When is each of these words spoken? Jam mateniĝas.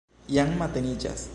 Jam 0.37 0.55
mateniĝas. 0.63 1.29